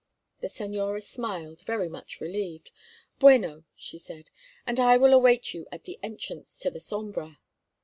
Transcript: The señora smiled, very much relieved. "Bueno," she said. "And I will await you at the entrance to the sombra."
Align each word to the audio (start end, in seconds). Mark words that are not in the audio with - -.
The 0.39 0.47
señora 0.47 0.99
smiled, 1.03 1.61
very 1.61 1.87
much 1.87 2.19
relieved. 2.21 2.71
"Bueno," 3.19 3.65
she 3.75 3.99
said. 3.99 4.31
"And 4.65 4.79
I 4.79 4.97
will 4.97 5.13
await 5.13 5.53
you 5.53 5.67
at 5.71 5.83
the 5.83 5.99
entrance 6.01 6.57
to 6.61 6.71
the 6.71 6.79
sombra." 6.79 7.37